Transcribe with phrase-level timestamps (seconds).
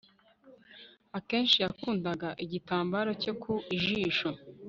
[1.17, 3.51] Akenshi yakundaga igitambaro cye ku
[3.81, 4.29] jisho